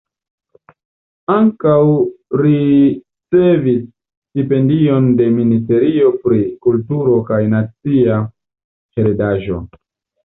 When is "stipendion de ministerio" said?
3.83-6.09